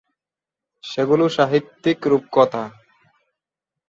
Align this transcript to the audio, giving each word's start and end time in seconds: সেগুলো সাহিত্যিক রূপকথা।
সেগুলো 0.83 1.25
সাহিত্যিক 1.29 1.99
রূপকথা। 2.07 2.63